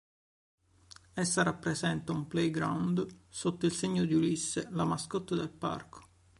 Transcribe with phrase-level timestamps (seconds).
[1.13, 6.07] Essa rappresenta un playground sotto il segno di "Ulisse", la mascotte del parco.